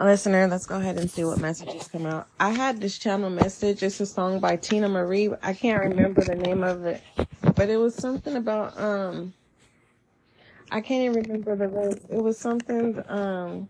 [0.00, 2.26] Listener, let's go ahead and see what messages come out.
[2.40, 3.82] I had this channel message.
[3.82, 5.30] It's a song by Teena Marie.
[5.40, 7.00] I can't remember the name of it,
[7.54, 9.32] but it was something about um.
[10.72, 12.04] I can't even remember the words.
[12.10, 13.68] It was something um.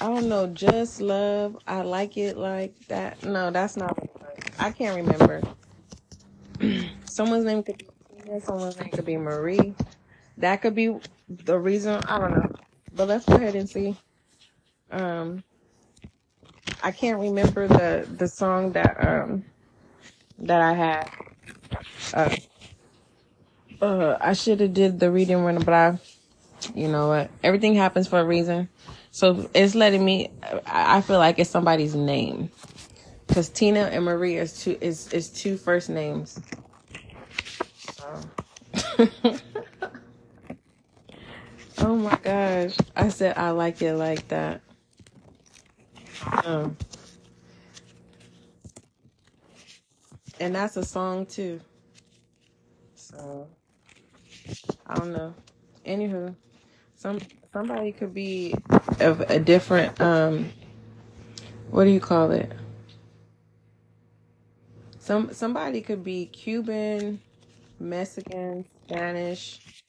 [0.00, 0.48] I don't know.
[0.48, 1.56] Just love.
[1.68, 3.22] I like it like that.
[3.22, 3.96] No, that's not.
[4.58, 5.42] I can't remember.
[7.04, 7.86] Someone's name could be.
[8.40, 9.74] Someone's name could be Marie.
[10.38, 10.98] That could be
[11.28, 12.02] the reason.
[12.08, 12.61] I don't know.
[12.94, 13.96] But let's go ahead and see.
[14.90, 15.42] Um,
[16.82, 19.44] I can't remember the the song that um
[20.40, 21.10] that I had.
[22.12, 22.36] Uh,
[23.80, 25.98] uh I should have did the reading when, but I,
[26.74, 27.30] you know what?
[27.42, 28.68] Everything happens for a reason.
[29.10, 30.30] So it's letting me.
[30.66, 32.50] I feel like it's somebody's name
[33.26, 36.40] because Tina and Maria is two is is two first names.
[37.94, 39.32] So.
[41.82, 42.76] oh my gosh!
[42.96, 44.60] I said I like it like that.
[46.44, 46.76] Um,
[50.40, 51.60] and that's a song too.
[52.94, 53.46] So
[54.86, 55.34] I don't know.
[55.84, 56.34] Anywho,
[56.94, 57.20] some
[57.52, 58.54] somebody could be
[59.00, 60.50] of a different um.
[61.70, 62.52] What do you call it?
[64.98, 67.20] Some somebody could be Cuban,
[67.80, 69.81] Mexican, Spanish,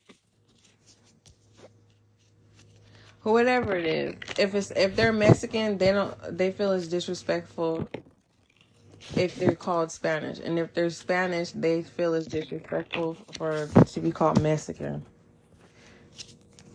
[3.31, 4.16] whatever it is.
[4.38, 7.88] If it's if they're Mexican, they don't they feel it's disrespectful
[9.16, 14.11] if they're called Spanish, and if they're Spanish, they feel it's disrespectful for to be
[14.11, 15.05] called Mexican.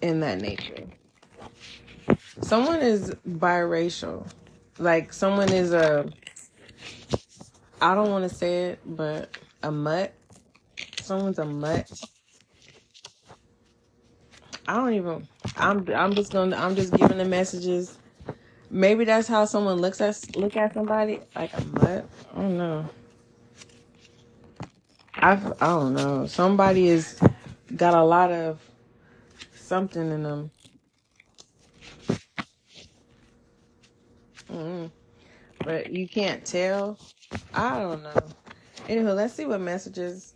[0.01, 0.85] In that nature,
[2.43, 4.31] someone is biracial,
[4.79, 6.11] like someone is a.
[7.81, 10.13] I don't want to say it, but a mutt.
[11.01, 11.91] Someone's a mutt.
[14.69, 15.27] I don't even.
[15.57, 15.89] I'm.
[15.95, 16.55] I'm just gonna.
[16.55, 17.97] I'm just giving the messages.
[18.71, 22.07] Maybe that's how someone looks at look at somebody like a mutt.
[22.37, 22.89] I don't know.
[25.15, 25.33] I.
[25.33, 26.27] I don't know.
[26.27, 27.19] Somebody is
[27.77, 28.61] got a lot of
[29.55, 30.51] something in them.
[34.53, 34.91] mm
[35.65, 36.99] But you can't tell.
[37.55, 38.23] I don't know.
[38.87, 40.35] Anywho, let's see what messages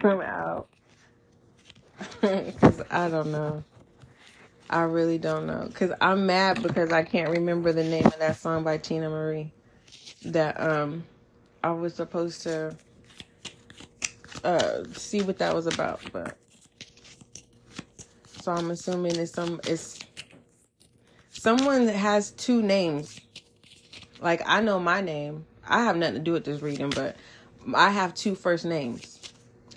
[0.00, 0.69] come out.
[2.20, 3.64] Because I don't know.
[4.68, 5.64] I really don't know.
[5.66, 9.52] Because I'm mad because I can't remember the name of that song by Teena Marie
[10.24, 11.04] that um
[11.62, 12.76] I was supposed to
[14.44, 16.36] uh see what that was about, but
[18.40, 19.98] so I'm assuming it's some it's
[21.30, 23.20] someone that has two names.
[24.20, 25.46] Like I know my name.
[25.66, 27.16] I have nothing to do with this reading, but
[27.74, 29.19] I have two first names.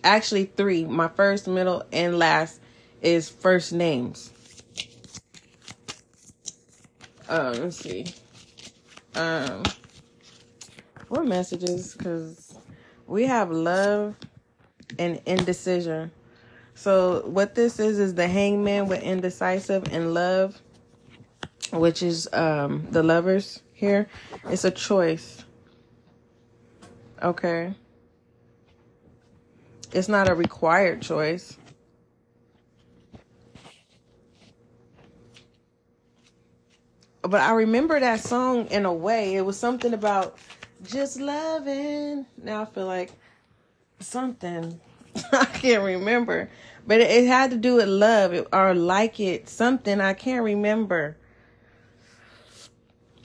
[0.04, 0.86] Actually, three.
[0.86, 2.60] My first, middle, and last
[3.02, 4.32] is first names.
[7.30, 8.06] Um, let's see.
[9.16, 9.64] Um,
[11.08, 11.94] what messages?
[11.96, 12.58] Because
[13.08, 14.16] we have love
[15.00, 16.12] and indecision.
[16.76, 20.60] So what this is is the hangman with indecisive and love,
[21.72, 24.08] which is um the lovers here.
[24.50, 25.44] It's a choice.
[27.22, 27.74] Okay.
[29.94, 31.58] It's not a required choice.
[37.22, 39.36] But I remember that song in a way.
[39.36, 40.38] It was something about
[40.84, 42.26] just loving.
[42.42, 43.12] Now I feel like
[44.00, 44.80] something.
[45.32, 46.50] I can't remember.
[46.86, 49.48] But it, it had to do with love or like it.
[49.48, 51.18] Something I can't remember.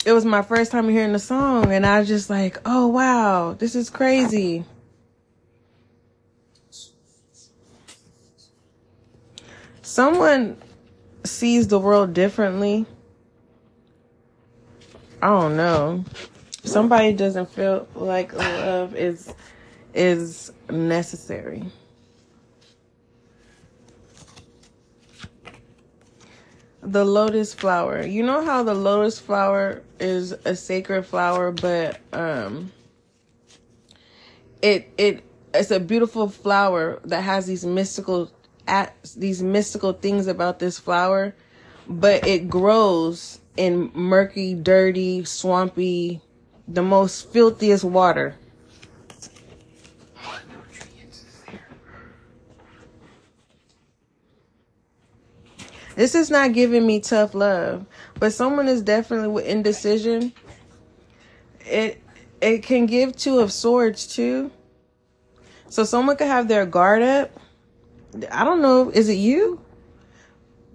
[0.05, 3.55] It was my first time hearing the song, and I was just like, oh wow,
[3.55, 4.65] this is crazy.
[9.99, 10.57] Someone
[11.25, 12.87] sees the world differently.
[15.21, 16.05] I don't know.
[16.63, 19.35] Somebody doesn't feel like love is
[19.95, 21.65] is necessary.
[26.81, 28.07] The lotus flower.
[28.07, 32.71] You know how the lotus flower is a sacred flower, but um
[34.63, 38.31] it it it's a beautiful flower that has these mystical
[38.69, 41.35] at these mystical things about this flower,
[41.89, 46.21] but it grows in murky, dirty, swampy,
[46.69, 48.37] the most filthiest water.
[55.97, 57.85] This is not giving me tough love,
[58.21, 60.33] but someone is definitely with indecision.
[61.67, 62.01] It
[62.41, 64.53] it can give two of swords too.
[65.69, 67.31] So someone could have their guard up
[68.31, 68.91] I don't know.
[68.91, 69.61] Is it you?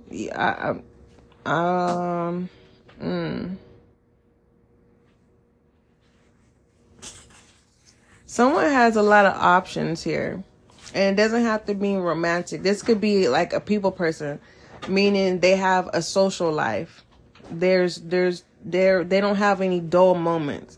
[0.10, 0.82] Yeah, I,
[1.46, 2.50] Um,
[3.02, 3.58] mm.
[8.26, 10.44] Someone has a lot of options here.
[10.96, 12.62] And it doesn't have to be romantic.
[12.62, 14.40] This could be like a people person,
[14.88, 17.04] meaning they have a social life.
[17.50, 20.78] There's there's there they don't have any dull moments.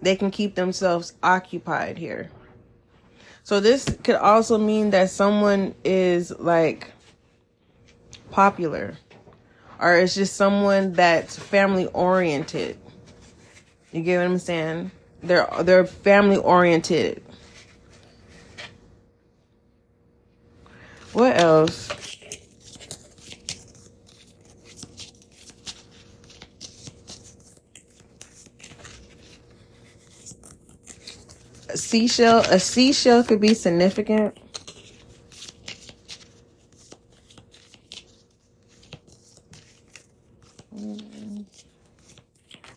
[0.00, 2.30] They can keep themselves occupied here.
[3.48, 6.92] So this could also mean that someone is like
[8.30, 8.98] popular
[9.80, 12.76] or it's just someone that's family oriented.
[13.90, 14.90] You get what I'm saying?
[15.22, 17.22] They're they're family oriented.
[21.14, 22.17] What else?
[31.78, 34.36] Seashell, a seashell could be significant.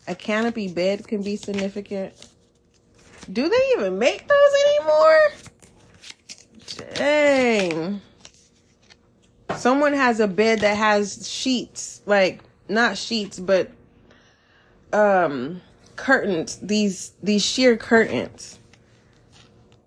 [0.08, 2.14] A canopy bed can be significant.
[3.32, 5.18] Do they even make those anymore?
[6.94, 8.00] Dang.
[9.56, 13.70] Someone has a bed that has sheets, like not sheets, but
[14.92, 15.60] um
[15.96, 18.58] curtains, these these sheer curtains.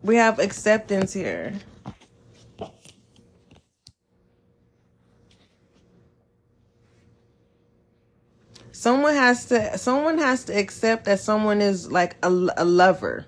[0.06, 1.54] We have acceptance here.
[8.72, 13.25] Someone has to someone has to accept that someone is like a, a lover.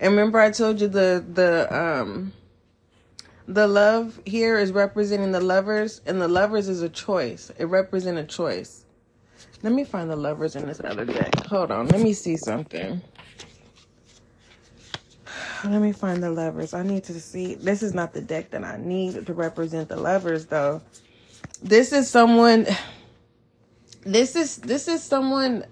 [0.00, 2.32] And remember I told you the the um
[3.46, 7.52] the love here is representing the lovers and the lovers is a choice.
[7.56, 8.84] It represents a choice.
[9.62, 11.46] Let me find the lovers in this other deck.
[11.46, 11.86] Hold on.
[11.86, 13.00] Let me see something.
[15.64, 16.72] Let me find the lovers.
[16.72, 17.54] I need to see.
[17.54, 20.80] This is not the deck that I need to represent the lovers though.
[21.62, 22.66] This is someone
[24.02, 25.64] this is this is someone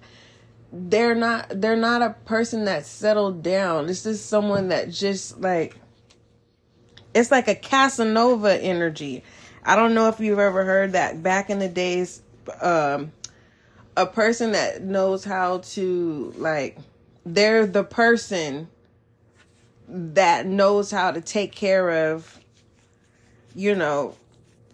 [0.73, 3.87] they're not they're not a person that's settled down.
[3.87, 5.77] This is someone that just like
[7.15, 9.25] it's like a Casanova energy.
[9.65, 12.23] I don't know if you've ever heard that back in the days
[12.61, 13.13] um
[13.97, 16.79] a person that knows how to like
[17.25, 18.69] they're the person
[19.89, 22.39] that knows how to take care of
[23.55, 24.15] you know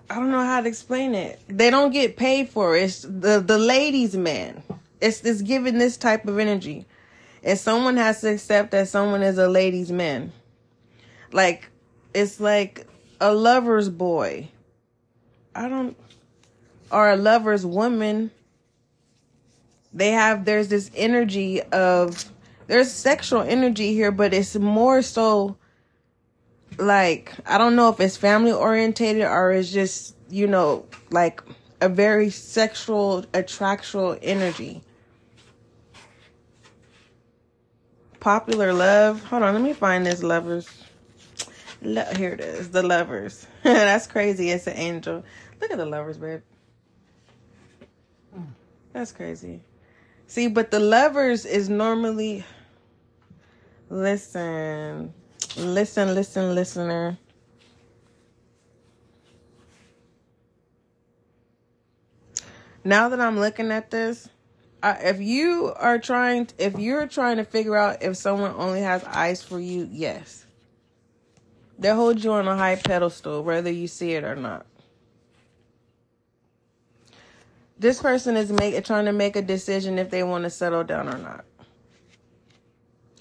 [0.09, 1.41] I don't know how to explain it.
[1.49, 2.85] They don't get paid for it.
[2.85, 4.63] It's the the ladies' man.
[5.01, 6.87] It's it's giving this type of energy,
[7.43, 10.33] and someone has to accept that someone is a ladies' man.
[11.33, 11.71] Like
[12.13, 12.87] it's like
[13.21, 14.49] a lover's boy.
[15.55, 15.97] I don't,
[16.91, 18.31] or a lover's woman.
[19.93, 22.31] They have there's this energy of
[22.67, 25.57] there's sexual energy here, but it's more so
[26.79, 31.43] like I don't know if it's family orientated or it's just, you know, like
[31.81, 34.83] a very sexual attractional energy.
[38.21, 39.23] Popular love.
[39.25, 40.69] Hold on, let me find this lovers.
[41.83, 43.47] Here it is, the lovers.
[43.63, 44.51] That's crazy.
[44.51, 45.23] It's an angel.
[45.61, 46.41] Look at the lovers, babe.
[48.95, 49.61] That's crazy.
[50.35, 52.43] See, but the lovers is normally.
[53.89, 55.15] Listen.
[55.57, 57.17] Listen, listen, listener.
[62.83, 64.29] Now that I'm looking at this,
[64.83, 68.81] I, if you are trying, to, if you're trying to figure out if someone only
[68.81, 70.47] has eyes for you, yes,
[71.79, 74.67] they hold you on a high pedestal, whether you see it or not.
[77.79, 81.09] This person is make, trying to make a decision if they want to settle down
[81.09, 81.45] or not.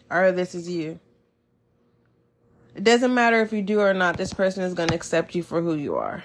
[0.10, 1.00] Or this is you.
[2.76, 5.44] It doesn't matter if you do or not, this person is going to accept you
[5.44, 6.24] for who you are.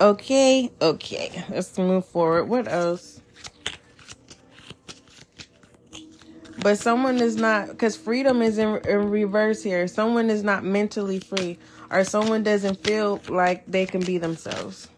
[0.00, 1.44] Okay, okay.
[1.48, 2.44] Let's move forward.
[2.46, 3.20] What else?
[6.60, 9.86] But someone is not, because freedom is in, in reverse here.
[9.88, 11.58] Someone is not mentally free,
[11.92, 14.88] or someone doesn't feel like they can be themselves.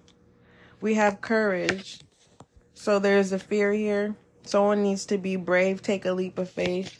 [0.80, 1.98] We have courage.
[2.74, 4.14] So there's a fear here.
[4.44, 6.98] Someone needs to be brave, take a leap of faith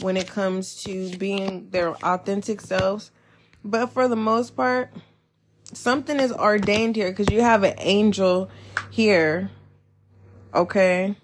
[0.00, 3.10] when it comes to being their authentic selves.
[3.62, 4.90] But for the most part,
[5.72, 8.50] something is ordained here because you have an angel
[8.90, 9.50] here.
[10.54, 11.14] Okay.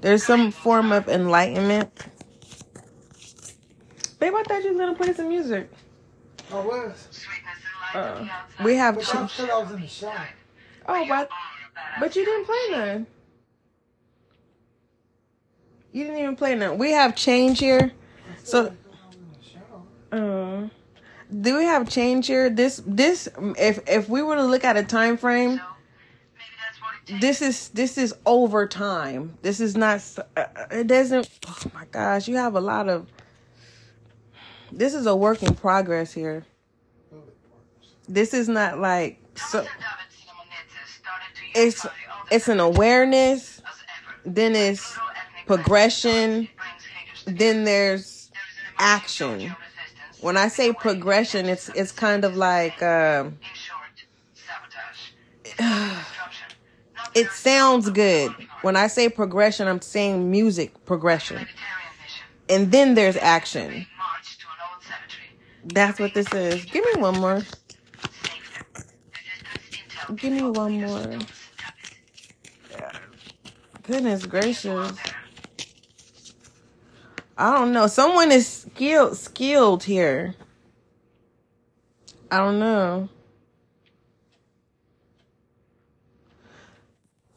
[0.00, 1.92] There's some form of enlightenment.
[4.18, 5.70] Babe, I thought you were gonna play some music.
[6.50, 7.24] I was.
[7.94, 8.26] Uh,
[8.64, 8.96] we have.
[8.96, 10.14] But I thought I was in the shop.
[10.86, 11.28] Oh, but
[12.00, 13.06] but you didn't play none.
[15.92, 16.78] You didn't even play none.
[16.78, 17.92] We have change here.
[18.44, 18.72] So,
[20.12, 20.68] uh,
[21.40, 22.50] do we have change here?
[22.50, 23.28] This this
[23.58, 25.62] if if we were to look at a time frame, So
[26.34, 27.20] maybe that's what it takes.
[27.20, 29.36] this is this is over time.
[29.42, 30.02] This is not.
[30.36, 31.28] uh, uh, It doesn't.
[31.46, 33.06] Oh my gosh, you have a lot of.
[34.70, 36.44] This is a work in progress here.
[38.08, 39.66] This is not like so.
[41.54, 41.86] It's
[42.30, 43.62] it's an awareness.
[44.24, 44.96] Then it's
[45.46, 46.48] progression.
[47.26, 48.30] Then there's
[48.78, 49.54] action.
[50.20, 52.80] when I say progression, it's it's kind of like.
[52.80, 53.38] Not um,
[57.14, 58.30] it sounds good.
[58.62, 61.46] When I say progression, I'm saying music progression.
[62.48, 63.86] And then there's action.
[65.72, 66.64] That's what this is.
[66.64, 67.42] Give me one more.
[70.14, 71.18] Give me one more.
[73.82, 74.96] Goodness gracious.
[77.36, 77.86] I don't know.
[77.86, 80.34] Someone is skilled skilled here.
[82.30, 83.08] I don't know.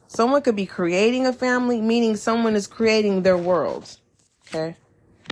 [0.07, 3.97] Someone could be creating a family, meaning someone is creating their world.
[4.47, 4.75] Okay?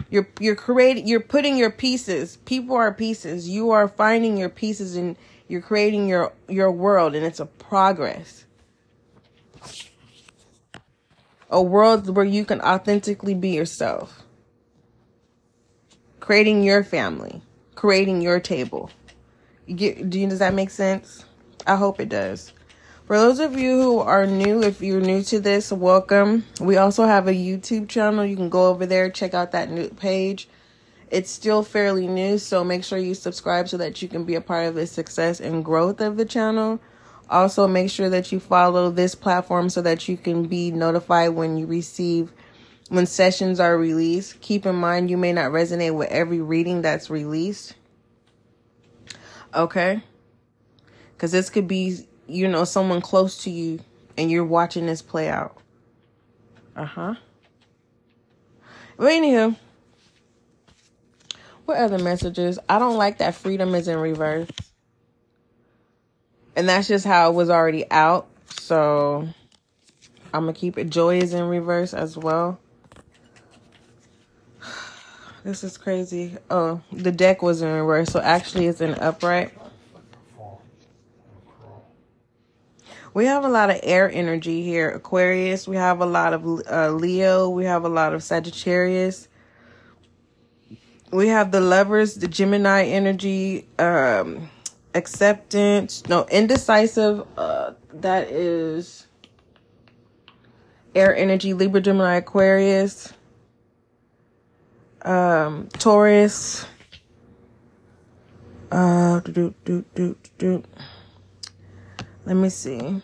[0.10, 2.38] You're you're creating you're putting your pieces.
[2.46, 3.50] People are pieces.
[3.50, 5.16] You are finding your pieces and
[5.48, 8.46] you're creating your your world and it's a progress.
[11.50, 14.24] A world where you can authentically be yourself.
[16.20, 17.42] Creating your family,
[17.76, 18.92] creating your table.
[19.66, 21.26] You get do you, does that make sense?
[21.66, 22.54] I hope it does.
[23.10, 26.46] For those of you who are new, if you're new to this, welcome.
[26.62, 28.24] We also have a YouTube channel.
[28.24, 30.48] You can go over there, check out that new page.
[31.10, 34.42] It's still fairly new, so make sure you subscribe so that you can be a
[34.42, 36.80] part of the success and growth of the channel.
[37.32, 41.58] Also, make sure that you follow this platform so that you can be notified when
[41.58, 42.32] you receive
[42.90, 44.40] when sessions are released.
[44.42, 47.74] Keep in mind you may not resonate with every reading that's released.
[49.56, 50.04] Okay?
[51.18, 53.80] Cuz this could be, you know, someone close to you
[54.18, 55.58] and you're watching this play out.
[56.76, 57.16] Uh-huh.
[58.98, 59.56] But anywho,
[61.66, 62.60] what other messages?
[62.68, 64.50] I don't like that freedom is in reverse.
[66.56, 68.28] And that's just how it was already out.
[68.60, 69.28] So
[70.34, 70.90] I'm gonna keep it.
[70.90, 72.60] Joy is in reverse as well.
[75.42, 76.36] This is crazy.
[76.52, 79.54] Oh, the deck was in reverse, so actually it's in upright.
[83.14, 84.90] We have a lot of air energy here.
[84.90, 85.68] Aquarius.
[85.68, 87.50] We have a lot of uh, Leo.
[87.50, 89.28] We have a lot of Sagittarius.
[91.12, 94.50] We have the lovers, the Gemini energy, um,
[94.94, 97.26] acceptance, no, indecisive.
[97.36, 99.08] Uh, that is
[100.94, 103.12] air energy, Libra, Gemini, Aquarius,
[105.02, 106.68] um, Taurus.
[108.72, 110.64] Uh, do, do, do, do.
[112.30, 113.02] Let me see.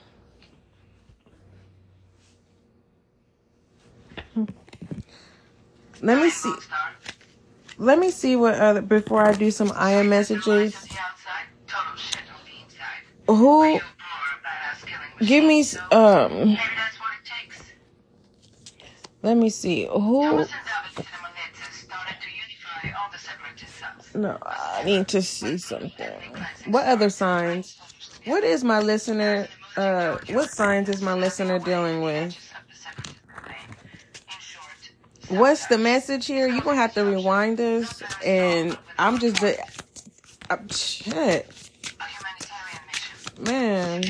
[5.99, 6.53] Let me see.
[7.79, 10.75] Let me see what other before I do some IM messages.
[13.25, 13.79] Who
[15.17, 16.55] give me um
[19.23, 19.87] let me see.
[19.87, 20.45] Who
[24.13, 26.13] no, I need to see something.
[26.67, 27.79] What other signs?
[28.25, 32.35] What is my listener uh what signs is my listener dealing with?
[35.29, 36.47] What's the message here?
[36.47, 39.43] You're gonna have to rewind this and I'm just
[40.71, 41.51] shit.
[43.39, 44.03] Man.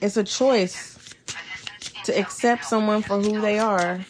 [0.00, 0.98] It's a choice
[2.04, 4.00] to accept someone for who they are.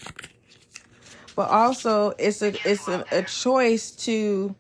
[1.35, 4.55] But also it's a it's a, a choice to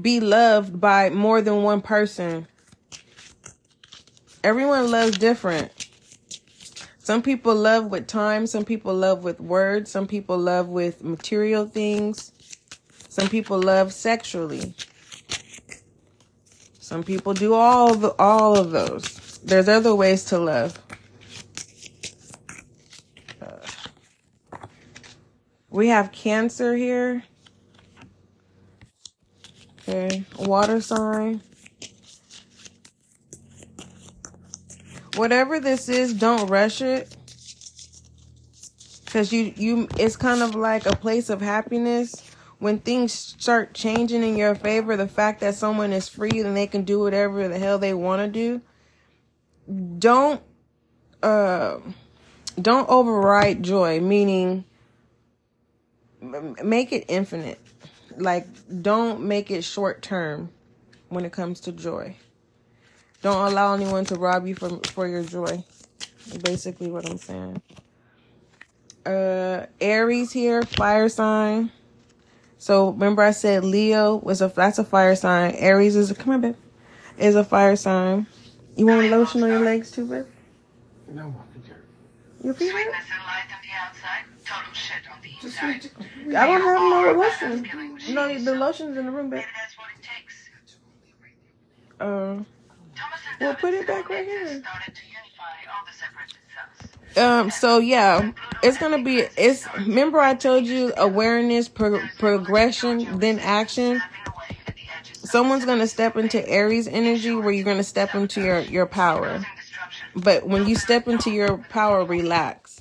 [0.00, 2.46] be loved by more than one person.
[4.44, 5.88] Everyone loves different.
[6.98, 11.66] Some people love with time, some people love with words, some people love with material
[11.66, 12.32] things.
[13.08, 14.74] Some people love sexually.
[16.78, 19.38] Some people do all the all of those.
[19.42, 20.78] There's other ways to love.
[23.42, 24.58] Uh,
[25.68, 27.24] we have cancer here.
[29.88, 31.40] Okay, water sign.
[35.16, 37.16] Whatever this is, don't rush it.
[39.06, 42.28] Cause you you it's kind of like a place of happiness
[42.58, 46.66] when things start changing in your favor, the fact that someone is free and they
[46.66, 48.60] can do whatever the hell they want to do,
[49.98, 50.42] don't
[51.22, 51.78] uh
[52.60, 54.64] don't override joy, meaning
[56.20, 57.60] make it infinite.
[58.18, 58.46] Like,
[58.82, 60.50] don't make it short term
[61.08, 62.16] when it comes to joy.
[63.22, 65.64] Don't allow anyone to rob you from for your joy.
[66.44, 67.62] Basically, what I'm saying.
[69.06, 71.70] Uh, Aries here, fire sign.
[72.58, 75.54] So remember, I said Leo was a that's a fire sign.
[75.54, 76.56] Aries is a come on, babe.
[77.16, 78.26] Is a fire sign.
[78.76, 80.26] You want lotion on your legs too, babe?
[81.08, 81.84] No, my feet hurt.
[82.44, 82.94] Your feet hurt?
[84.48, 86.36] Sweetness and light on the outside, total shit on the Just inside.
[86.36, 87.62] I don't have no lotion.
[87.62, 89.38] with No, the lotion's in the room, babe.
[89.40, 90.48] Maybe that's what it takes.
[92.00, 92.44] Uh,
[93.40, 94.46] Well, put it back right here.
[94.46, 96.38] started to unify all the separated
[97.14, 97.44] cells.
[97.46, 97.50] um.
[97.50, 99.20] So yeah, it's gonna be.
[99.36, 103.98] It's remember I told you awareness, pro- progression, then action.
[103.98, 107.84] Snapping away at the edges of Someone's gonna step into Aries energy where you're gonna
[107.84, 109.46] step into your your power.
[110.14, 112.77] But when you step into your power, relax.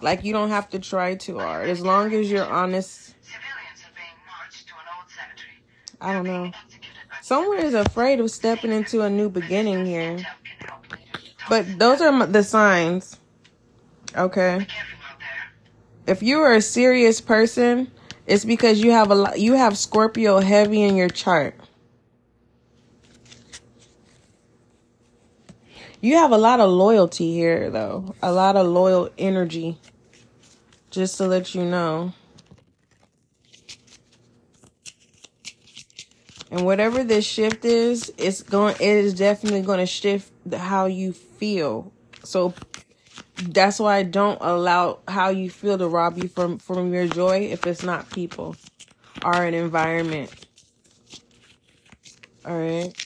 [0.00, 1.68] Like you don't have to try too hard.
[1.68, 3.14] As long as you're honest.
[3.22, 5.62] Civilians are being marched to an old cemetery.
[6.00, 6.52] I don't know.
[7.22, 10.12] Someone is afraid of stepping into a new beginning here.
[10.12, 11.24] Intel can help later.
[11.48, 13.18] But those are the signs.
[14.16, 14.58] Okay.
[14.58, 16.14] Be careful out there.
[16.14, 17.90] If you are a serious person,
[18.26, 21.54] it's because you have a lot, you have Scorpio heavy in your chart.
[26.00, 28.14] You have a lot of loyalty here though.
[28.22, 29.78] A lot of loyal energy.
[30.90, 32.12] Just to let you know.
[36.50, 41.12] And whatever this shift is, it's going it is definitely going to shift how you
[41.12, 41.92] feel.
[42.22, 42.54] So
[43.42, 47.48] that's why I don't allow how you feel to rob you from from your joy
[47.50, 48.56] if it's not people
[49.24, 50.32] or an environment.
[52.44, 53.05] All right.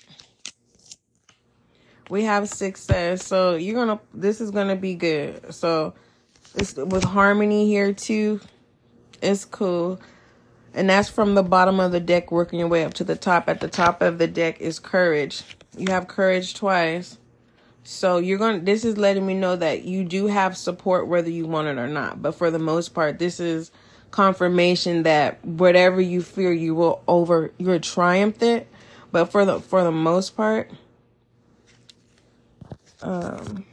[2.11, 3.25] We have success.
[3.25, 5.55] So you're to this is to be good.
[5.55, 5.95] So
[6.55, 8.41] this with harmony here too.
[9.23, 10.01] It's cool.
[10.75, 13.49] And that's from the bottom of the deck working your way up to the top.
[13.49, 15.43] At the top of the deck is courage.
[15.77, 17.19] You have courage twice.
[17.83, 21.31] So you're going to this is letting me know that you do have support whether
[21.31, 22.21] you want it or not.
[22.21, 23.71] But for the most part, this is
[24.11, 28.67] confirmation that whatever you fear you will over you're triumphant.
[29.13, 30.71] But for the for the most part,
[33.03, 33.65] um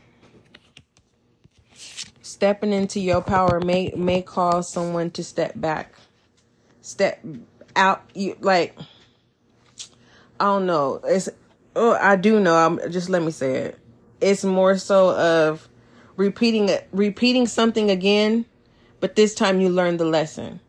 [2.21, 5.93] stepping into your power may may cause someone to step back.
[6.81, 7.23] Step
[7.75, 8.77] out you like
[10.39, 11.01] I don't know.
[11.03, 11.29] It's
[11.75, 12.55] oh I do know.
[12.55, 13.79] I'm just let me say it.
[14.21, 15.67] It's more so of
[16.15, 18.45] repeating repeating something again,
[18.99, 20.59] but this time you learn the lesson.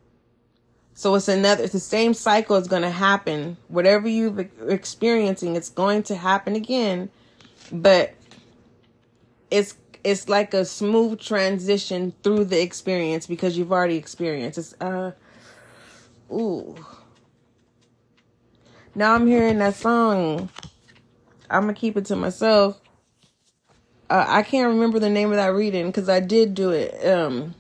[0.94, 3.56] So it's another it's the same cycle is going to happen.
[3.68, 7.10] Whatever you've e- experiencing, it's going to happen again,
[7.70, 8.14] but
[9.50, 14.58] it's it's like a smooth transition through the experience because you've already experienced.
[14.58, 15.12] It's uh
[16.32, 16.76] ooh.
[18.94, 20.48] Now I'm hearing that song.
[21.50, 22.80] I'm gonna keep it to myself.
[24.10, 27.06] Uh, I can't remember the name of that reading because I did do it.
[27.06, 27.54] Um,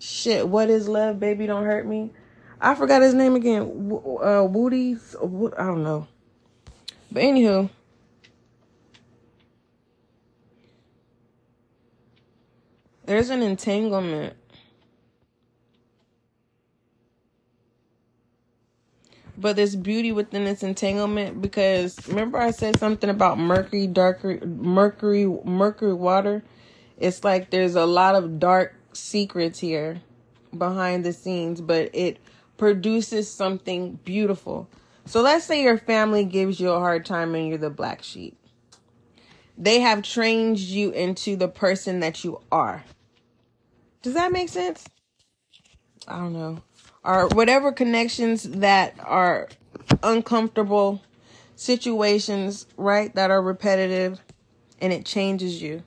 [0.00, 1.46] shit, what is love, baby?
[1.46, 2.10] Don't hurt me.
[2.60, 3.88] I forgot his name again.
[3.88, 5.14] Wo- Uh, Woody's.
[5.20, 6.08] Wo- I don't know.
[7.12, 7.70] But anywho,
[13.08, 14.36] there's an entanglement.
[19.40, 25.26] but there's beauty within this entanglement because remember I said something about mercury, darker mercury,
[25.44, 26.42] mercury water.
[26.98, 30.00] It's like there's a lot of dark secrets here
[30.56, 32.18] behind the scenes, but it
[32.56, 34.68] produces something beautiful.
[35.04, 38.36] So let's say your family gives you a hard time and you're the black sheep.
[39.56, 42.84] They have trained you into the person that you are.
[44.02, 44.84] Does that make sense?
[46.06, 46.62] I don't know.
[47.04, 49.48] Or whatever connections that are
[50.02, 51.02] uncomfortable
[51.56, 53.14] situations, right?
[53.14, 54.20] That are repetitive
[54.80, 55.82] and it changes you.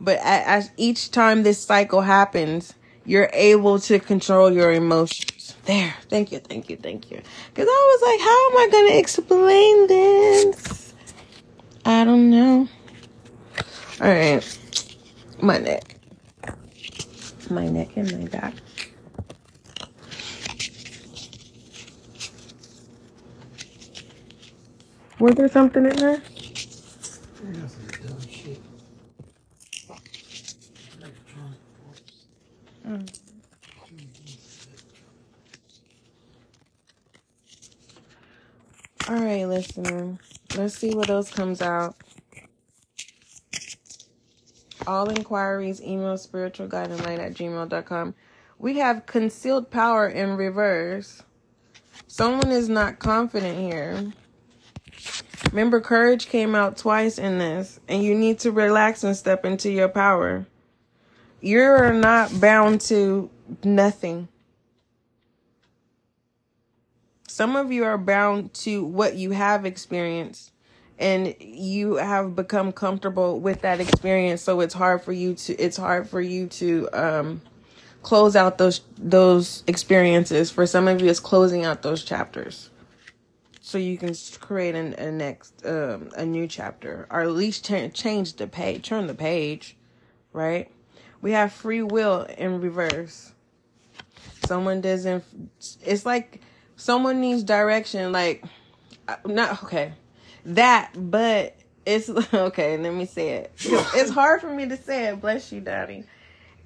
[0.00, 2.74] But as each time this cycle happens,
[3.06, 5.54] you're able to control your emotions.
[5.64, 5.94] There.
[6.08, 7.20] Thank you, thank you, thank you.
[7.52, 10.94] Because I was like, how am I going to explain this?
[11.84, 12.68] I don't know.
[14.00, 14.58] All right.
[15.40, 15.93] My neck.
[17.54, 18.54] My neck and my back.
[25.20, 26.20] Was there something in there?
[39.08, 40.18] All right, listener.
[40.56, 41.94] Let's see what else comes out.
[44.86, 48.14] All inquiries, email spiritual guide light at gmail.com.
[48.58, 51.22] We have concealed power in reverse.
[52.06, 54.12] Someone is not confident here.
[55.50, 59.70] Remember, courage came out twice in this, and you need to relax and step into
[59.70, 60.46] your power.
[61.40, 63.30] You're not bound to
[63.62, 64.28] nothing.
[67.28, 70.52] Some of you are bound to what you have experienced
[70.98, 75.76] and you have become comfortable with that experience so it's hard for you to it's
[75.76, 77.40] hard for you to um
[78.04, 80.52] close out those those experiences.
[80.52, 82.70] For some of you it's closing out those chapters.
[83.60, 87.92] So you can create an, a next um a new chapter or at least ch-
[87.92, 89.76] change the page turn the page
[90.32, 90.70] right?
[91.20, 93.32] We have free will in reverse.
[94.46, 95.24] Someone doesn't
[95.82, 96.42] it's like
[96.76, 98.44] someone needs direction like
[99.08, 99.94] uh, not okay
[100.44, 103.52] that but it's okay let me say it.
[103.58, 106.04] It's hard for me to say it bless you daddy.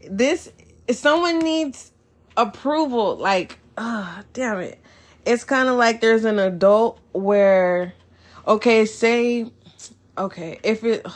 [0.08, 0.52] This
[0.90, 1.92] someone needs
[2.36, 4.78] approval like oh damn it.
[5.24, 7.94] It's kind of like there's an adult where
[8.46, 9.50] okay say
[10.16, 11.06] okay if it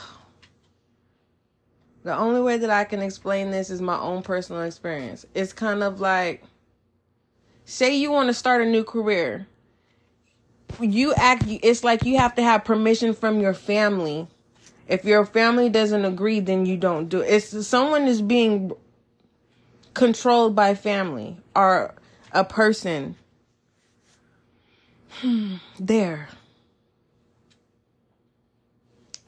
[2.05, 5.25] the only way that i can explain this is my own personal experience.
[5.35, 6.45] It's kind of like
[7.65, 9.47] say you want to start a new career
[10.81, 14.29] you act it's like you have to have permission from your family.
[14.89, 18.73] If your family doesn't agree then you don't do it it's someone is being
[19.95, 21.95] controlled by family or
[22.33, 23.17] a person.
[25.21, 26.29] Hmm, there.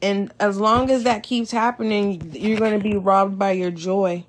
[0.01, 4.25] And as long as that keeps happening you're going to be robbed by your joy.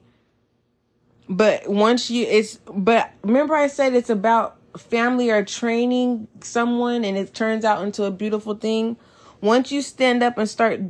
[1.29, 7.17] But once you it's but remember i said it's about family are training someone and
[7.17, 8.97] it turns out into a beautiful thing
[9.41, 10.81] once you stand up and start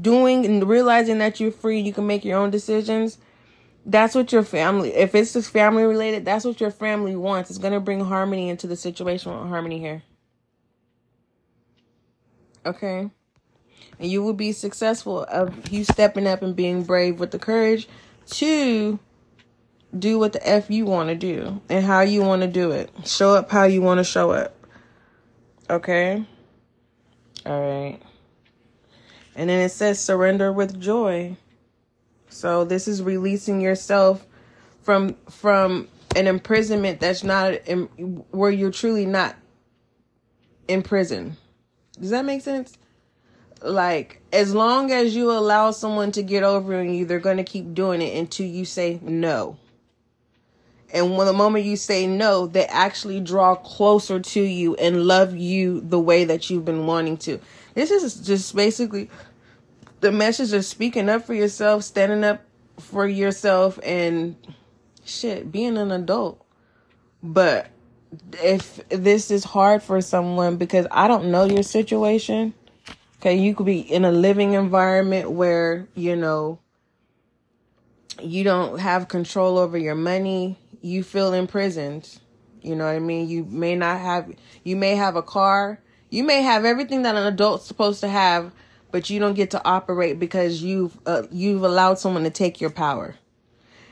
[0.00, 3.18] doing and realizing that you're free you can make your own decisions
[3.86, 7.50] that's what your family if it's just family related that's what your family wants.
[7.50, 10.02] It's going to bring harmony into the situation harmony here.
[12.64, 13.10] Okay?
[13.98, 17.88] And you will be successful of you stepping up and being brave with the courage
[18.30, 18.98] to
[19.98, 22.90] do what the F you want to do and how you want to do it.
[23.04, 24.54] Show up how you want to show up.
[25.70, 26.24] Okay?
[27.46, 28.00] All right.
[29.36, 31.36] And then it says surrender with joy.
[32.28, 34.26] So this is releasing yourself
[34.82, 37.84] from from an imprisonment that's not in,
[38.30, 39.34] where you're truly not
[40.68, 41.36] in prison.
[42.00, 42.76] Does that make sense?
[43.62, 47.44] Like as long as you allow someone to get over on you, they're going to
[47.44, 49.56] keep doing it until you say no.
[50.94, 55.36] And when the moment you say no, they actually draw closer to you and love
[55.36, 57.40] you the way that you've been wanting to.
[57.74, 59.10] This is just basically
[60.00, 62.42] the message of speaking up for yourself, standing up
[62.78, 64.36] for yourself, and
[65.04, 66.40] shit, being an adult.
[67.24, 67.70] But
[68.42, 72.54] if this is hard for someone because I don't know your situation,
[73.18, 76.60] okay, you could be in a living environment where, you know,
[78.22, 82.18] you don't have control over your money, you feel imprisoned.
[82.60, 83.28] You know what I mean?
[83.28, 84.30] You may not have,
[84.64, 88.52] you may have a car, you may have everything that an adult's supposed to have,
[88.90, 92.70] but you don't get to operate because you've uh, you've allowed someone to take your
[92.70, 93.16] power.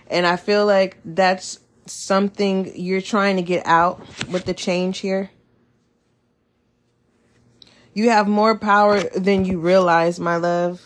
[0.09, 5.31] And I feel like that's something you're trying to get out with the change here.
[7.95, 10.83] You have more power than you realize, my love.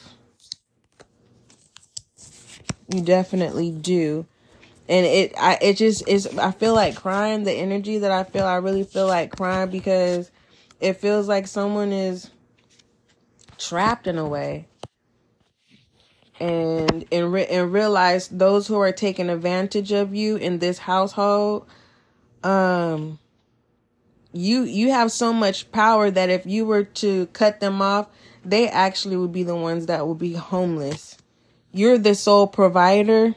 [2.94, 4.26] You definitely do
[4.88, 8.44] and it I it just is I feel like crying the energy that I feel
[8.44, 10.30] I really feel like crying because
[10.80, 12.30] it feels like someone is
[13.58, 14.68] trapped in a way.
[16.38, 21.66] And and re- and realize those who are taking advantage of you in this household
[22.44, 23.18] um
[24.34, 28.08] you you have so much power that if you were to cut them off
[28.44, 31.16] they actually would be the ones that would be homeless.
[31.72, 33.34] You're the sole provider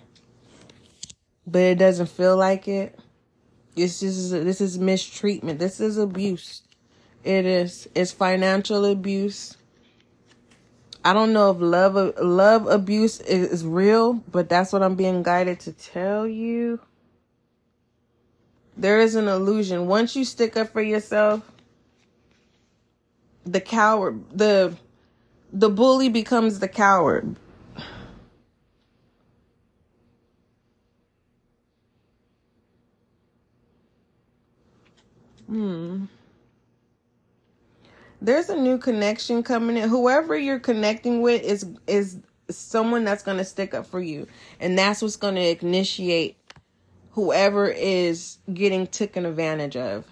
[1.52, 2.98] but it doesn't feel like it.
[3.76, 5.60] This is this is mistreatment.
[5.60, 6.64] This is abuse.
[7.24, 7.88] It is.
[7.96, 9.58] It's financial abuse.
[11.04, 15.60] I don't know if love love abuse is real, but that's what I'm being guided
[15.62, 16.80] to tell you.
[18.76, 19.88] There is an illusion.
[19.88, 21.50] Once you stick up for yourself,
[23.46, 24.76] the coward, the
[25.52, 27.36] the bully becomes the coward
[35.50, 36.06] Hmm.
[38.22, 39.90] There's a new connection coming in.
[39.90, 44.28] Whoever you're connecting with is is someone that's going to stick up for you.
[44.60, 46.38] And that's what's going to initiate
[47.12, 50.06] whoever is getting taken advantage of.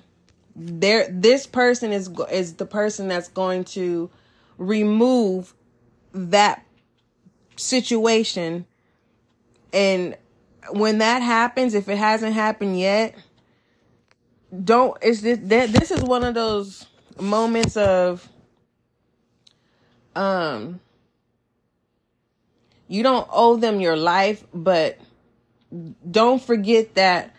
[0.55, 4.09] There this person is is the person that's going to
[4.57, 5.53] remove
[6.13, 6.65] that
[7.57, 8.65] situation
[9.71, 10.17] and
[10.71, 13.15] when that happens if it hasn't happened yet
[14.63, 16.85] don't it's this that this is one of those
[17.19, 18.27] moments of
[20.15, 20.79] um
[22.87, 24.97] you don't owe them your life but
[26.09, 27.35] don't forget that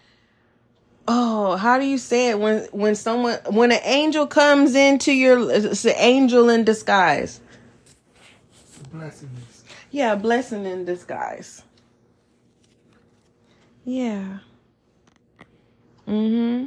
[1.07, 2.39] oh how do you say it?
[2.39, 7.41] When when someone when an angel comes into your it's an angel in disguise.
[8.93, 9.65] Blessings.
[9.91, 11.63] yeah blessing in disguise.
[13.87, 14.41] Yeah.
[16.07, 16.67] Mm-hmm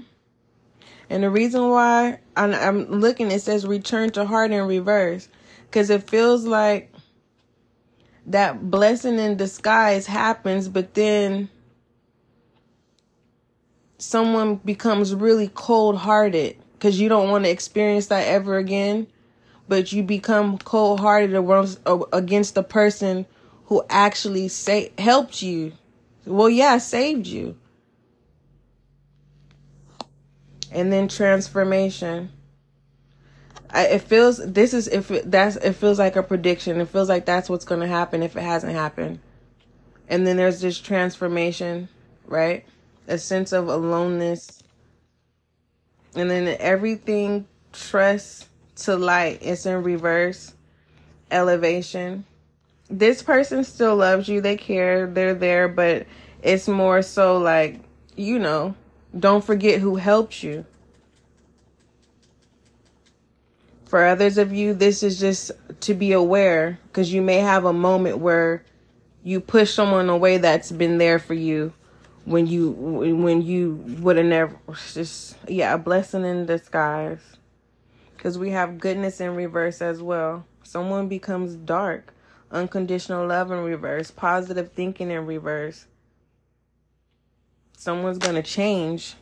[1.11, 5.27] and the reason why I'm, I'm looking it says return to heart in reverse
[5.65, 6.91] because it feels like
[8.25, 11.49] that blessing in disguise happens but then
[14.01, 19.05] someone becomes really cold hearted because you don't want to experience that ever again,
[19.67, 21.35] but you become cold hearted
[22.11, 23.27] against the person
[23.65, 25.73] who actually say helped you.
[26.25, 27.55] Well, yeah, saved you.
[30.71, 32.31] And then transformation.
[33.69, 36.81] I, it feels this is if it, that's it feels like a prediction.
[36.81, 39.19] It feels like that's what's going to happen if it hasn't happened.
[40.09, 41.87] And then there's this transformation,
[42.25, 42.65] right?
[43.07, 44.63] a sense of aloneness.
[46.15, 50.53] And then everything trust to light it's in reverse
[51.29, 52.25] elevation.
[52.89, 56.05] This person still loves you, they care, they're there, but
[56.41, 57.79] it's more so like,
[58.15, 58.75] you know,
[59.17, 60.65] don't forget who helped you.
[63.85, 67.73] For others of you, this is just to be aware because you may have a
[67.73, 68.63] moment where
[69.23, 71.73] you push someone away that's been there for you
[72.23, 74.57] when you when you would have never
[74.93, 77.19] just yeah a blessing in disguise.
[78.15, 80.45] Because we have goodness in reverse as well.
[80.63, 82.13] Someone becomes dark
[82.51, 85.85] unconditional love in reverse positive thinking in reverse
[87.81, 89.15] someone's gonna change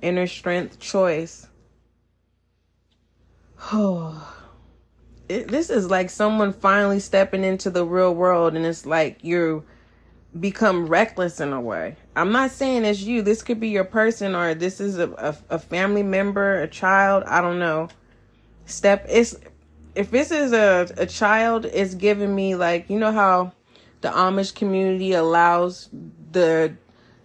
[0.00, 1.46] inner strength choice
[3.72, 4.34] oh
[5.28, 9.62] it, this is like someone finally stepping into the real world and it's like you're
[10.38, 11.96] become reckless in a way.
[12.14, 13.22] I'm not saying it's you.
[13.22, 17.24] This could be your person or this is a, a, a family member, a child.
[17.26, 17.88] I don't know.
[18.64, 19.38] Step is
[19.96, 23.52] if this is a, a child, it's giving me like you know how
[24.02, 25.88] the Amish community allows
[26.32, 26.74] the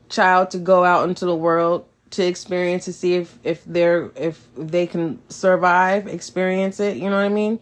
[0.09, 4.47] child to go out into the world to experience to see if if they're if
[4.55, 6.97] they can survive, experience it.
[6.97, 7.59] You know what I mean?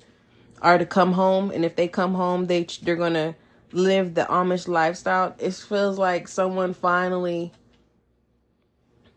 [0.61, 3.35] Or to come home, and if they come home, they they're gonna
[3.71, 7.51] live the Amish lifestyle, it feels like someone finally,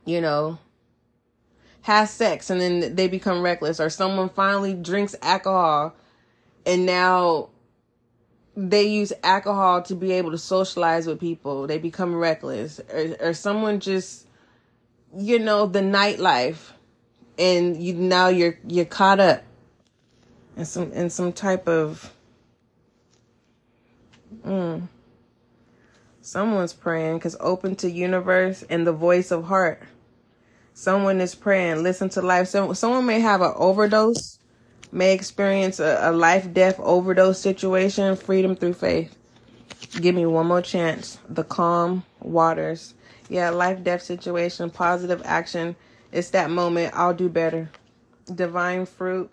[0.05, 0.59] you know,
[1.83, 5.95] has sex and then they become reckless, or someone finally drinks alcohol
[6.67, 7.49] and now
[8.57, 11.66] they use alcohol to be able to socialize with people.
[11.66, 14.27] They become reckless, or, or someone just,
[15.16, 16.73] you know, the nightlife,
[17.38, 19.42] and you now you're you're caught up
[20.57, 22.12] in some in some type of
[24.45, 24.88] Mm.
[26.21, 29.83] Someone's praying because open to universe and the voice of heart.
[30.75, 31.83] Someone is praying.
[31.83, 32.49] Listen to life.
[32.49, 34.38] So, someone may have an overdose,
[34.92, 38.16] may experience a, a life death overdose situation.
[38.16, 39.16] Freedom through faith.
[40.01, 41.18] Give me one more chance.
[41.29, 42.94] The calm waters.
[43.29, 44.70] Yeah, life death situation.
[44.70, 45.77] Positive action.
[46.12, 46.94] It's that moment.
[46.94, 47.70] I'll do better.
[48.33, 49.31] Divine fruit.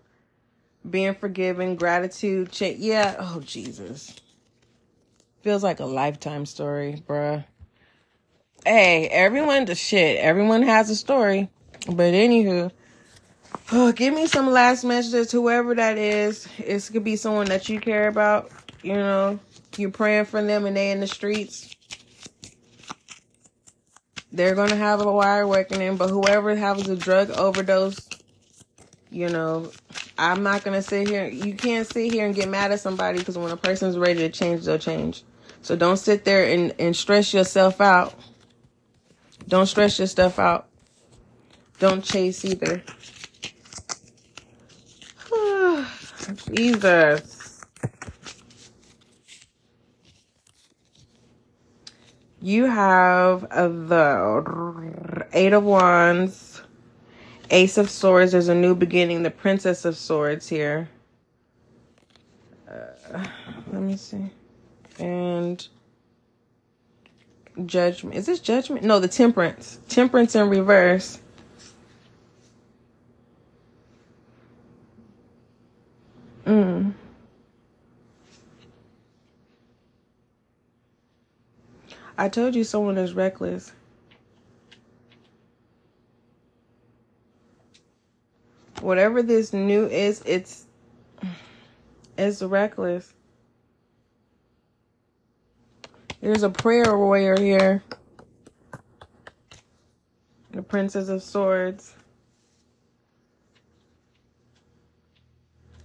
[0.89, 1.75] Being forgiven.
[1.75, 2.51] Gratitude.
[2.51, 3.15] Ch- yeah.
[3.19, 4.15] Oh, Jesus.
[5.41, 7.43] Feels like a lifetime story, bruh.
[8.65, 11.49] Hey, everyone, the shit, everyone has a story.
[11.85, 12.71] But anywho,
[13.71, 16.47] oh, give me some last messages, whoever that is.
[16.57, 18.51] It could be someone that you care about.
[18.81, 19.39] You know,
[19.77, 21.75] you're praying for them and they in the streets.
[24.31, 28.09] They're gonna have a wire awakening, but whoever has a drug overdose,
[29.11, 29.71] you know,
[30.17, 31.27] I'm not gonna sit here.
[31.27, 34.29] You can't sit here and get mad at somebody because when a person's ready to
[34.29, 35.23] change, they'll change.
[35.61, 38.15] So don't sit there and, and stress yourself out.
[39.47, 40.67] Don't stress your stuff out.
[41.79, 42.83] Don't chase either.
[46.53, 47.63] Jesus.
[52.41, 56.61] You have the Eight of Wands,
[57.49, 58.33] Ace of Swords.
[58.33, 59.23] There's a new beginning.
[59.23, 60.89] The Princess of Swords here.
[62.69, 63.25] Uh,
[63.71, 64.29] let me see
[64.99, 65.67] and
[67.67, 68.15] Judgment.
[68.15, 68.83] Is this judgment?
[68.83, 69.79] No, the temperance.
[69.87, 71.19] Temperance in reverse.
[82.23, 83.73] I told you someone is reckless.
[88.79, 90.65] Whatever this new is, it's
[92.17, 93.13] it's reckless.
[96.21, 97.83] There's a prayer warrior here.
[100.51, 101.93] The Princess of Swords.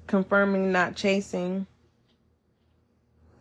[0.06, 1.66] Confirming not chasing.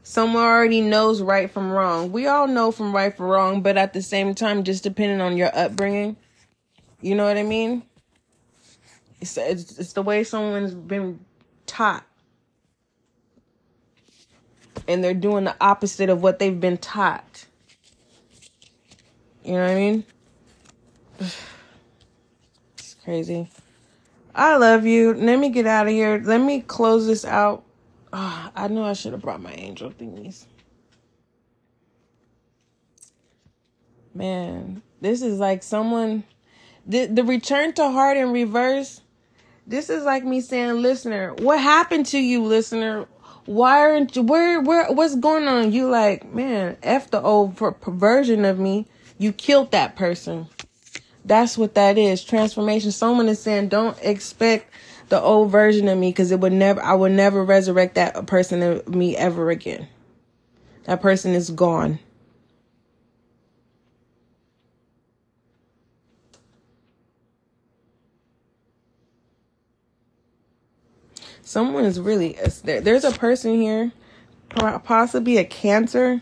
[0.08, 2.14] Someone already knows right from wrong.
[2.14, 5.36] We all know from right from wrong, but at the same time, just depending on
[5.36, 6.16] your upbringing.
[7.02, 7.84] You know what I mean?
[9.20, 11.20] It's, it's, it's the way someone's been
[11.66, 12.06] taught.
[14.88, 17.46] And they're doing the opposite of what they've been taught.
[19.44, 20.04] You know what I mean?
[22.78, 23.50] It's crazy.
[24.34, 25.14] I love you.
[25.14, 26.22] Let me get out of here.
[26.24, 27.67] Let me close this out.
[28.14, 30.46] Oh, I know I should have brought my angel thingies.
[34.14, 36.24] Man, this is like someone
[36.86, 39.02] the the return to heart in reverse.
[39.68, 43.06] This is like me saying, listener, what happened to you, listener?
[43.46, 45.72] Why aren't you where where what's going on?
[45.72, 48.88] You like, man, F the old per- perversion of me.
[49.18, 50.48] You killed that person.
[51.26, 52.24] That's what that is.
[52.24, 52.92] Transformation.
[52.92, 54.72] Someone is saying, don't expect
[55.10, 58.62] the old version of me because it would never, I would never resurrect that person
[58.62, 59.88] of me ever again.
[60.84, 62.00] That person is gone.
[71.42, 73.94] Someone is really, there's a person here,
[74.50, 76.22] possibly a cancer,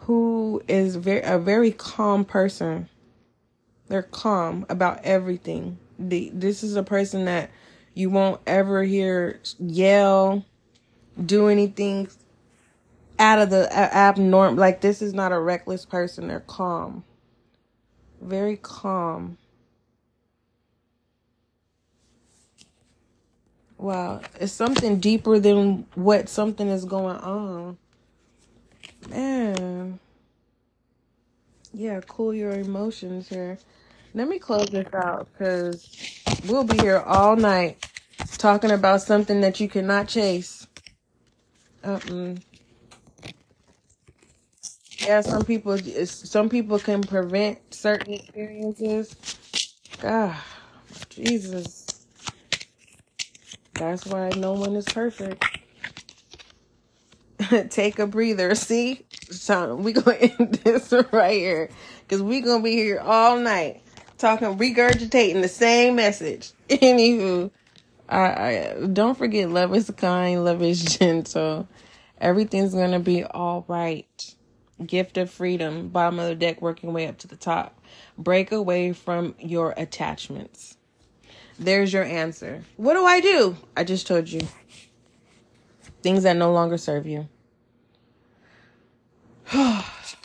[0.00, 2.88] who is very, a very calm person.
[3.88, 5.78] They're calm about everything.
[5.98, 7.50] The, this is a person that
[7.94, 10.44] you won't ever hear yell,
[11.24, 12.08] do anything
[13.18, 14.56] out of the abnormal.
[14.56, 16.28] Like this is not a reckless person.
[16.28, 17.04] They're calm.
[18.20, 19.38] Very calm.
[23.76, 27.76] Wow, it's something deeper than what something is going on.
[29.10, 29.98] Man.
[31.72, 33.58] Yeah, cool your emotions here.
[34.14, 35.90] Let me close this out because
[36.46, 37.84] we'll be here all night
[38.38, 40.66] talking about something that you cannot chase.
[41.84, 42.36] Um,
[45.00, 49.16] yeah, some people, some people can prevent certain experiences.
[50.00, 50.36] God,
[51.10, 51.86] Jesus.
[53.74, 55.44] That's why no one is perfect.
[57.70, 58.54] Take a breather.
[58.56, 61.70] See, so we gonna end this right here
[62.02, 63.83] because we gonna be here all night
[64.18, 66.52] talking, regurgitating the same message.
[66.68, 67.50] Anywho,
[68.08, 71.68] I, I don't forget, love is kind, love is gentle.
[72.20, 74.34] Everything's gonna be all right.
[74.84, 77.80] Gift of freedom, bottom of the deck, working way up to the top.
[78.18, 80.76] Break away from your attachments.
[81.58, 82.64] There's your answer.
[82.76, 83.56] What do I do?
[83.76, 84.40] I just told you.
[86.02, 87.28] Things that no longer serve you.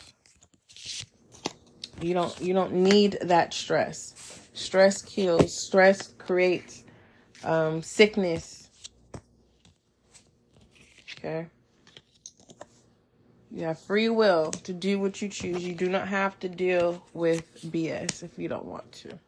[2.00, 4.48] You don't you don't need that stress.
[4.54, 5.54] Stress kills.
[5.54, 6.84] Stress creates
[7.44, 8.68] um, sickness.
[11.18, 11.46] Okay.
[13.50, 15.64] You have free will to do what you choose.
[15.64, 19.18] You do not have to deal with BS if you don't want to.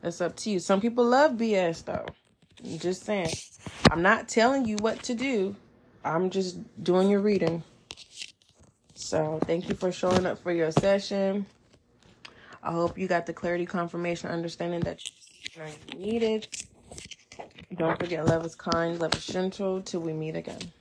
[0.00, 0.58] That's up to you.
[0.58, 2.06] Some people love BS though.
[2.64, 3.32] I'm just saying.
[3.90, 5.54] I'm not telling you what to do.
[6.04, 7.62] I'm just doing your reading.
[8.94, 11.46] So thank you for showing up for your session.
[12.62, 15.00] I hope you got the clarity, confirmation, understanding that
[15.56, 16.48] you needed.
[17.76, 19.80] Don't forget, love is kind, love is gentle.
[19.82, 20.72] Till we meet again.